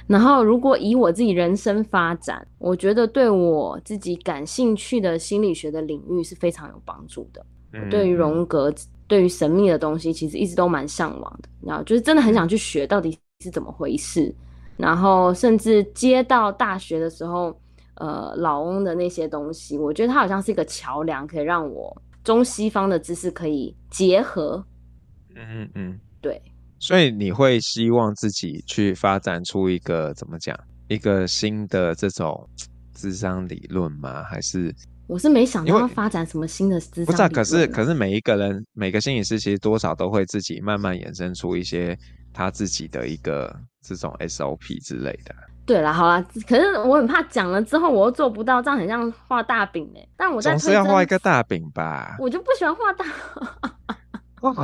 [0.06, 7.44] 然后如果以我自己人生发展，我觉得对我自己感兴趣的心理学的领域是非常有帮助的。
[7.72, 8.72] 嗯、对于荣格，
[9.12, 11.48] 对于神秘的东西，其实一直都蛮向往的。
[11.60, 14.34] 然后就是真的很想去学到底是怎么回事。
[14.78, 17.54] 然后甚至接到大学的时候，
[17.96, 21.94] 呃，老翁的那些东西，我觉得它好像是一个桥梁，可以让我
[22.24, 24.64] 中西方的知识可以结合。
[25.36, 26.40] 嗯嗯嗯，对。
[26.78, 32.48] 所以你会希望自己去发展出一个怎么讲，一个新的这种
[32.94, 34.22] 智商理论吗？
[34.24, 34.74] 还是？
[35.06, 37.06] 我是没想到要发展什么新的咨商。
[37.06, 41.98] 不是啊，可是可是每一个人，每个心理师其实多少都会自己慢慢衍生出一些
[42.32, 43.54] 他自己的一个。
[43.84, 45.34] 这种 SOP 之类的，
[45.66, 50.08] 对啦，好啦，可是我很怕讲了之后我又做不到，这样很像画大饼哎。
[50.16, 53.04] 但我在总是要画一个大饼吧，我就不喜欢画大。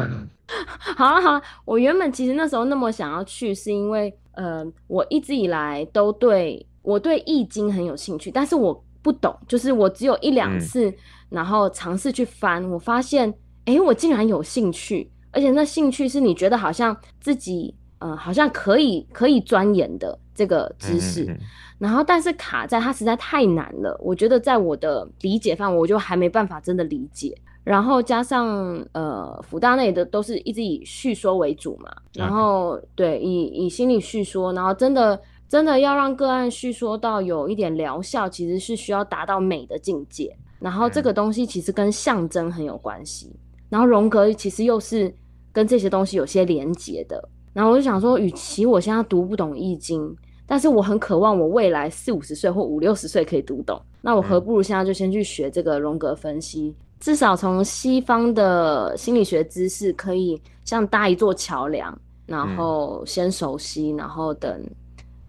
[0.96, 10.94] 好了好了，我原本其实那时候那么想要去，是因为呃，我一直以来都对我对易经很有兴趣，但是我不懂，就是我只有一两次，嗯、
[11.30, 13.32] 然后尝试去翻，我发现，
[13.64, 17.74] 哎，我竟然有兴趣，而且那兴趣是你觉得好像自己。
[18.00, 21.38] 嗯、呃，好像可以可以钻研的这个知识，嗯嗯嗯，
[21.80, 27.36] 然后但是卡在它实在太难了，我觉得在我的理解范围，我就还没办法真的理解。
[27.64, 28.46] 然后加上
[28.92, 40.36] 呃，辅大内的都是一直以叙说为主嘛，然后对以以心理叙说，然后真的真的要让个案叙说到有一点疗效，其实是需要达到美的境界。
[40.60, 43.34] 然后这个东西其实跟象征很有关系，
[43.68, 45.12] 然后荣格其实又是
[45.52, 47.28] 跟这些东西有些连结的。
[47.52, 50.14] 然后我就想说，与其我现在读不懂易经，
[50.46, 64.62] 但是我很渴望我未来四五十岁或五六十岁可以读懂，那我何不如现在就先去学这个荣格分析，至少从西方的心理学知识可以像搭一座桥梁，然后先熟悉，然后等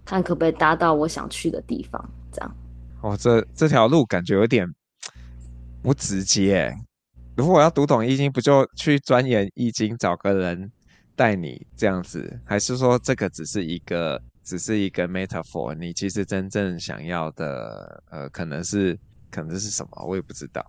[0.09, 2.55] 看可不可以搭到我想去的地方，这样。
[3.01, 4.67] 哦，这这条路感觉有点
[5.83, 6.75] 不直接。
[7.37, 10.71] 如果我要读懂易经，不就去钻研易经，找个人？
[11.15, 15.75] 带你这样子，还是说这个只是一个，只是一个 metaphor？
[15.75, 18.97] 你其实真正想要的，呃，可能是，
[19.29, 20.05] 可能是什么？
[20.07, 20.65] 我也不知道。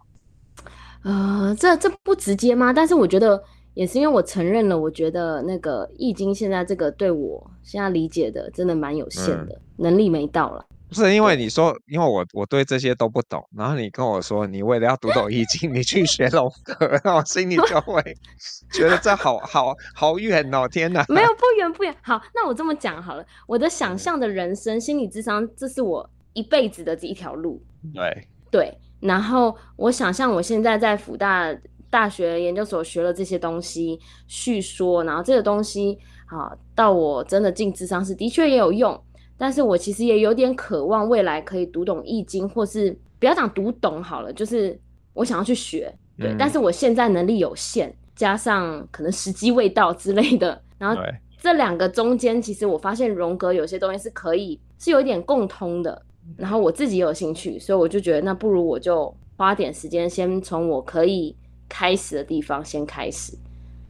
[1.02, 2.74] 呃，这这不直接吗？
[2.74, 3.42] 但是我觉得
[3.80, 10.62] 也是因为我承认了，我觉得那个易经现在这个对我现在理解的真的蛮有限的，嗯、能力没到了。
[10.86, 18.02] 不是因为你说，因为我我对这些都不懂，然后你跟我说，你为了要读懂易经，你去学龙格，然后我心里就会
[18.70, 21.02] 觉得这好好好远哦，天哪！
[21.08, 21.96] 没有不远不远。
[22.02, 27.62] 好，那我这么讲好了，我的想象的人生心理智商，这是我一辈子的这一条路。
[27.94, 31.50] 对对，然后我想象我现在在福大
[31.90, 38.98] 大学研究所学了这些东西，叙说，然后这个东西好到我真的进智商是，的确也有用。
[39.36, 44.78] 但是我其实也有点渴望未来可以读懂易经，或是不要讲读懂好了，就是
[45.14, 46.28] 我想要去学，对。
[46.28, 51.02] 嗯、但是我现在能力有限，加上可能时机未到之类的，然后
[51.38, 56.02] 这两个中间，其实我发现荣格有些东西是可以是有一点共通的，
[56.36, 61.34] 然后我自己有兴趣，所以我就觉得那不如我就花点时间，先从我可以
[61.70, 63.32] 开始的地方先开始，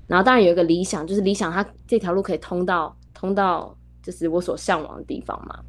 [0.07, 3.77] 然后当然有一个理想，就是理想它这条路可以通到通到。
[4.03, 5.61] 就是我所向往的地方嘛，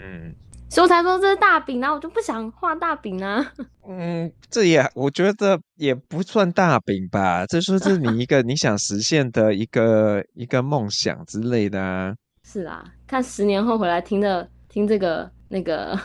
[0.00, 0.34] 嗯，
[0.68, 3.52] 所以我才说这是大饼啊，我就不想画大饼啊。
[3.88, 12.12] 嗯，这也我觉得也不算大饼吧，这说是你一个 你想实现的一个一个梦想之类的啊。
[12.42, 15.96] 是啊，看十年后回来听的听这个那个，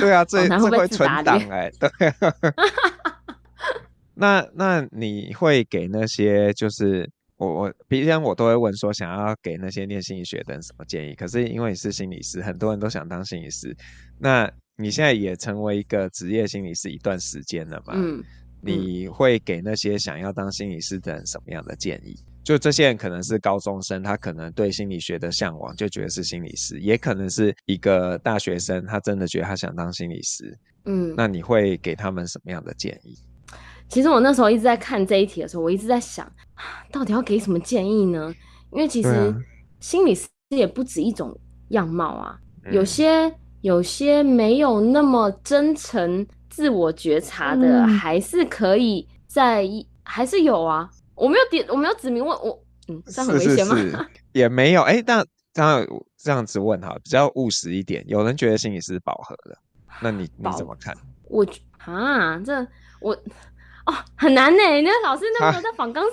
[0.00, 1.88] 对啊，这 这会存档哎，对。
[4.22, 7.10] 那那你会给那些就是。
[7.38, 11.14] 我我平常我都会问说，想要给那些念心理学的人什么建议？
[11.16, 13.76] 可是因为你是心理师，很多人都想当心理师。
[14.16, 17.94] 那你现在也成为一个职业心理师一段时间了嘛？
[17.96, 18.22] 嗯，
[18.60, 22.14] 你会给那些想要当心理师的人什么样的建议？
[22.44, 30.56] 就这些人可能是高中生，他可能对心理学的向往就觉得是心理师，也可能是一个大学生，他真的觉得他想当心理师。
[30.84, 33.18] 嗯，那你会给他们什么样的建议？
[33.92, 36.26] 其实我那时候一直在看这一题的时候，我一直在想，
[36.90, 38.34] 到底要给什么建议呢？
[38.70, 39.34] 因为其实
[39.80, 42.38] 心理师也不止一种样貌啊，
[42.70, 49.68] 有些有些没有那么真诚、自我觉察的，还是可以在，
[50.02, 50.88] 还是有啊。
[51.14, 53.76] 我没有点，我没有指明问我，嗯，这样很危险吗？
[53.76, 54.80] 是是是，也没有。
[54.80, 58.02] 哎，那当然这样子问哈，比较务实一点。
[58.08, 59.58] 有人觉得心理师饱和了。
[60.00, 60.96] 那你你怎么看？
[61.24, 61.46] 我
[61.84, 62.66] 啊，这
[63.00, 63.14] 我
[63.86, 64.62] 哦很难呢。
[64.82, 66.12] 那个老师那个在访纲上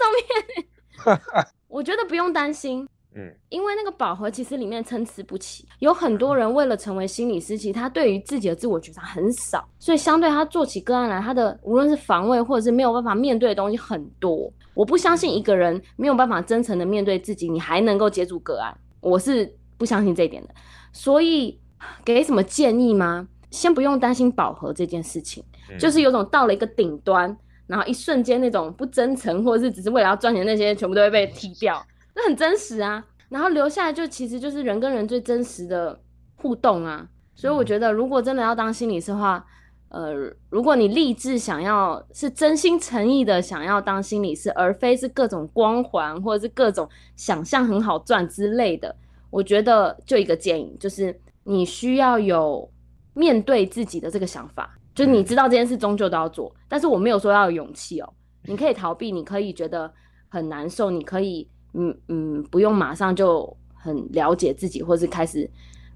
[1.16, 2.88] 面， 我觉得不用担心。
[3.16, 14.52] 嗯，因为那个饱和其实里面参差不齐，有很多人为了成为心理师，其实他对于自己的自我觉察很少，所以相对他做起个案来，他的无论是防卫或者是没有办法面对的东西很多。
[14.76, 20.50] 我不相信一个人没有办法真诚的面对自己，你还能够接住个案，我是不相信这一点的。
[20.94, 21.60] 所以
[22.06, 23.28] 给什么建议吗？
[23.50, 25.44] 先不用担心饱和这件事情，
[25.80, 27.36] 就是有种到了一个顶端，
[27.70, 31.86] 然后一瞬间那种不真诚或者是只是为了要赚钱那些，全部都会被踢掉。
[32.16, 36.02] 那很真实啊，然后留下来就其实就是人跟人最真实的
[36.36, 39.46] 互动啊，所以我觉得如果真的要当心理师的话，
[39.90, 40.14] 呃，
[40.50, 48.96] 如果你立志想要是真心诚意的想要当心理师，而非是各种光环或者是各种想象很好赚之类的，
[49.30, 52.68] 我觉得就一个建议，就是你需要有
[53.14, 59.90] 面对自己的这个想法，就你知道这件事终究都要做，但是我没有说要有勇气哦，你可以逃避，你可以觉得
[60.28, 61.48] 很难受，你可以。
[61.74, 65.48] 嗯嗯，不用马上就很了解自己，或是开始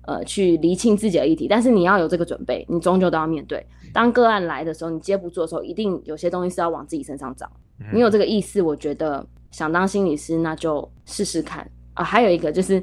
[0.06, 3.66] 呃去厘清自己的议题，但是你要有这个准备，你终究都要面对。
[3.92, 7.50] 当个案来的时候，你接不住的时候，一定有些东西是要往自己身上找。
[7.92, 12.04] 你有这个意识，我觉得想当心理师，那就试试看啊。
[12.04, 12.74] 还有一个就是，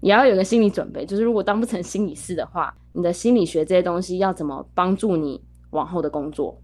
[0.00, 5.40] 也要有个心理准备，就是如果当不成心理师的话，你的心理学这些东西要怎么帮助你
[5.74, 6.58] 往后的工作？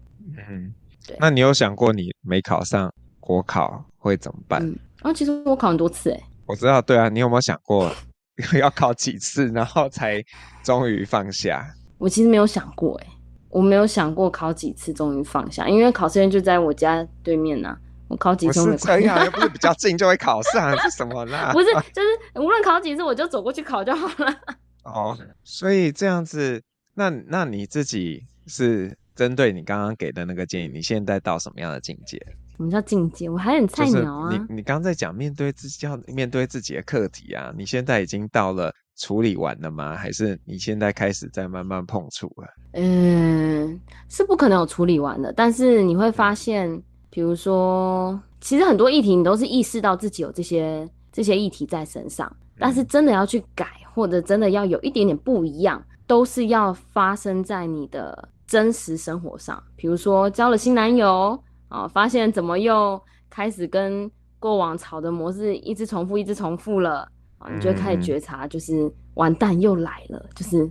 [0.49, 0.73] 嗯，
[1.05, 1.15] 对。
[1.19, 4.65] 那你有想过你没考上国考会怎么办？
[4.65, 7.91] 嗯啊，其实我考很多次哎，我知道，对啊，你有没有想过
[8.59, 10.23] 要考几次，然后才
[10.63, 11.73] 终于放下？
[11.97, 13.07] 我其实没有想过哎，
[13.49, 18.85] 我没有想过考几次终于放下，因为考试院就在我家对面呐、啊，我考几次都没考。
[18.85, 21.51] 这样又不是比较近就会考上，是什么啦？
[21.53, 24.35] 不是， 就是无论考几次，我就走过去考就好了。
[24.83, 26.61] 哦，所以这样子，
[26.95, 32.17] 那那你自己是针对你刚刚给的那个建议，你现在到什么样的境界？
[32.55, 33.29] 什么叫境界？
[33.29, 34.29] 我还很菜鸟啊！
[34.29, 39.95] 就是、你你刚在讲面对自己要面对自己的课题啊，你现在已经到了处理完了吗？
[39.95, 42.47] 还是你现在开始在慢慢碰触了？
[42.73, 45.33] 嗯，是不可能有处理完的。
[45.33, 59.63] 但是你会发现，比如说，其实很多议题你都是意识到自己有这些这些议题在身上，但是真的要去改，或者真的要有一点点不一样，都是要发生在你的真实生活上。
[59.75, 61.41] 比如说交了新男友。
[61.71, 67.49] 啊，发现怎么又开始跟过往吵的模式一直重复，一直重复了啊？
[67.49, 70.69] 你就会开始觉察，就是完蛋又来了，就是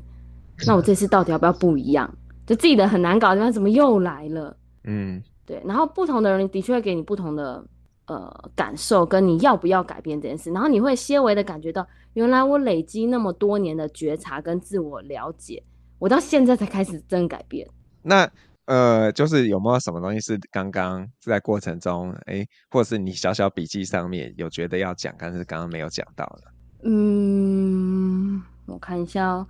[0.67, 2.15] 那我这次到底要不要不一样？
[2.47, 4.55] 就自己的很难搞的地方怎么又来了？
[4.85, 5.63] 嗯，对。
[5.65, 7.65] 然后不同的人的确会给你不同的
[8.05, 10.53] 呃感受，跟你要不要改变这件事。
[10.53, 15.63] 然后你会些微的感觉到，原来我累积那么多年的觉察跟自我了解，
[16.01, 17.65] 我到现在才开始真改变。
[18.03, 18.29] 那。
[18.67, 26.43] 呃，就是有没有什么东西是刚刚在过程中，哎、欸，或者是你小小笔记上面有觉得要讲，但是刚刚没有讲到的？
[26.85, 29.47] 嗯，我看一下哦，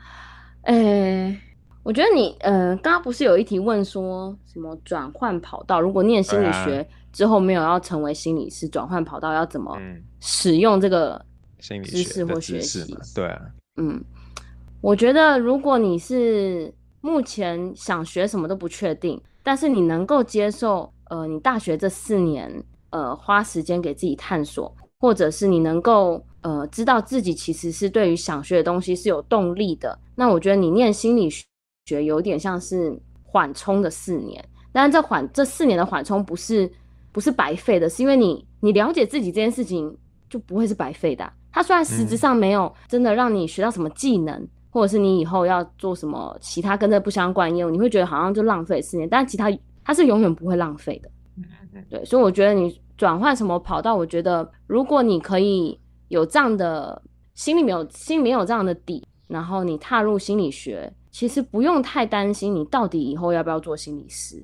[0.62, 1.40] 哎、欸，
[1.82, 5.82] 我觉得你，呃，刚刚不是有一题问说什么转换跑道？
[5.82, 9.78] 如果念心理学之后没有要成为心理师，转换、啊、跑道要怎么
[10.20, 11.22] 使用这个
[11.58, 12.96] 知识或学习？
[13.14, 13.42] 对啊，
[13.76, 14.02] 嗯，
[14.80, 16.72] 我觉得如果你是。
[17.02, 29.98] 目前想学什么都不确定，但是你能够接受，呃，你大学这四年，呃，花时间给自己探索，或者是你能够，呃，知道自己其实是对于想学的东西是有动力的。
[30.14, 31.30] 那我觉得你念心理
[31.86, 36.70] 学有点像是缓冲的四年，但是这缓这四年的缓冲不是
[37.12, 39.96] 不是白费的，是因为你你了解自己这件事情
[40.28, 41.32] 就不会是白费的啊。
[41.50, 44.38] 它虽然实质上没有真的让你学到什么技能。
[44.38, 49.46] 嗯或者是你以后要做什么其他跟这不相关业务，你会觉得好像就浪费四年，但其他
[49.84, 51.10] 它是永远不会浪费的。
[51.88, 57.00] 对，所以我觉得你转换什么跑道，我觉得如果你可以有这样的
[57.34, 64.42] 心里没有心里没有这样的底，然后你踏入心理学，其实不用太担心你到底以后要不要做心理师。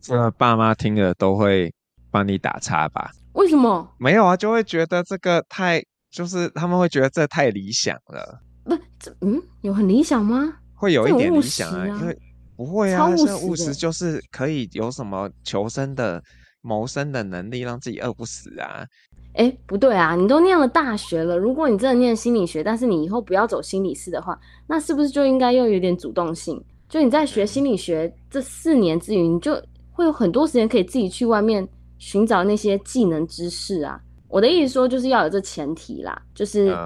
[0.00, 1.72] 这爸妈听了都会
[2.10, 3.10] 帮你打叉吧？
[3.32, 3.88] 为什么？
[3.98, 8.40] 没有啊，就会觉得这个太就是他们会觉得这太理想了。
[8.64, 10.54] 不，这嗯，有很理想吗？
[10.74, 12.18] 会有一点理想啊，因为
[12.56, 13.38] 不会啊，超务实的。
[13.38, 16.22] 务实就是可以有什么求生的、
[16.62, 18.86] 谋生的能力，让自己饿不死啊。
[19.34, 26.62] 哎、欸，不对啊，你都念了大学了，如果你真的念心理学，但是你以后不要走心理师的话，那是不是就应该又有点主动性？
[26.88, 29.60] 就你在学心理学这四年之余，你就
[29.90, 31.66] 会有很多时间可以自己去外面
[31.98, 34.00] 寻找那些技能知识啊。
[34.28, 36.76] 我的意思说，就是要有这前提啦，就是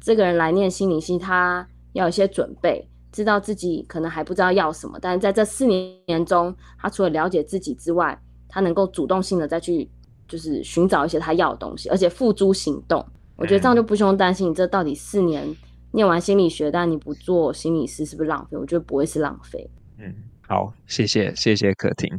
[0.00, 8.16] 这个人来念心理系，他要有一些准备，知道自己可能还不知道要什么，但是在这四年中，他除了了解自己之外，
[8.48, 9.90] 他能够主动性的再去
[10.28, 13.04] 就是寻找一些他要的东西，而且付诸行动。
[13.36, 15.44] 我觉得这样就不用担心你这到底四年
[15.90, 18.56] 念完心理学，但你不做心理师是不是浪费？
[18.56, 19.68] 我觉得不会是浪费。
[19.98, 20.14] 嗯。
[20.52, 22.12] 好，谢谢谢谢可婷。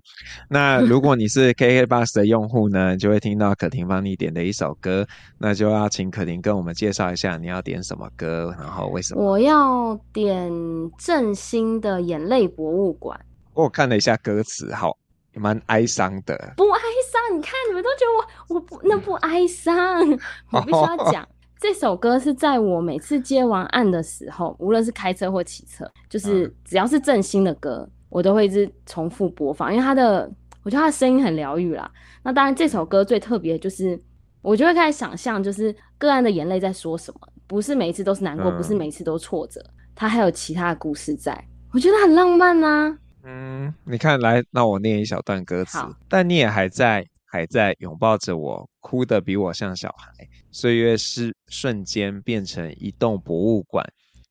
[0.49, 5.05] 那如果你是 KKBOX 的用户呢，就会听到可婷帮你点的一首歌，
[5.37, 9.23] 那就要请可婷跟我们介绍一下你要点什么歌，然后为什么？
[9.23, 10.51] 我要点
[10.97, 13.15] 郑兴的《眼泪博物馆》。
[13.53, 14.97] 我看了一下歌词，好，
[15.35, 16.35] 蛮哀伤的。
[16.57, 16.81] 不哀
[17.11, 18.11] 伤，你看你们都觉得
[18.49, 19.99] 我我不那不哀伤，
[20.49, 21.27] 我必须要讲
[21.61, 27.87] 这首歌是在我每次接完案的时候，无论是开车或骑车，就是只要是郑兴的歌。
[28.13, 31.91] 我都会一直重复播放，因为他的，我觉得他的声音很疗愈啦。
[32.21, 33.99] 那当然，这首歌最特别的就是，
[34.43, 39.59] 我就会开始想象，就是个案的眼泪在说什么，不是每一次都是难过，嗯、不是每一次都挫折，
[39.95, 41.35] 他还有其他的故事在，
[41.71, 42.97] 我觉得很浪漫呐、啊。
[43.23, 45.79] 嗯，你看来，那我念一小段歌词。
[46.07, 50.11] 但你也还在，还在拥抱着我，哭得比我像小孩。
[50.51, 53.83] 岁月是瞬间变成一栋博物馆，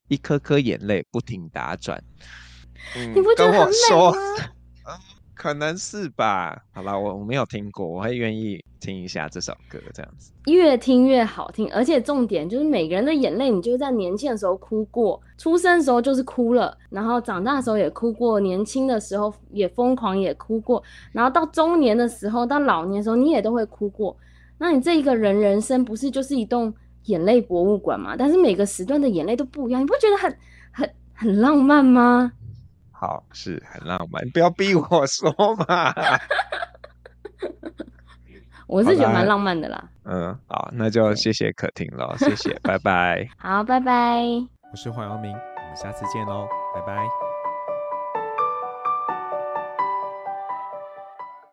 [0.06, 2.00] 一颗颗眼泪不停打转。
[2.96, 4.12] 嗯、你不觉得很美吗？
[5.34, 6.56] 可能是吧。
[6.72, 10.30] 好吧，我我没有听过，我会愿意听一下这首歌，这样子。
[10.46, 20.80] 越听越好听，而且重点就是每个人的眼泪，你就在年轻的时候哭过，出生的时候就是哭了，然后长大的时候也哭过，年轻的时候也疯狂也哭过，
[21.10, 24.16] 然后到中年的时候，到老年的时候，你也都会哭过。
[24.58, 26.72] 那你这一个人人生不是就是一栋
[27.06, 28.14] 眼泪博物馆吗？
[28.16, 30.38] 但是每个时段的眼泪都不一样，你不觉得很
[30.70, 32.30] 很很浪漫吗？
[33.02, 35.92] 好，是很浪漫，你不要逼我 说嘛。
[38.68, 39.84] 我是觉得蛮浪漫的啦。
[40.04, 43.28] 嗯，好，那就谢谢可婷了，谢谢，拜拜。
[43.36, 44.22] 好，拜拜。
[44.70, 47.31] 我是黄耀明，我们下次见喽，拜拜。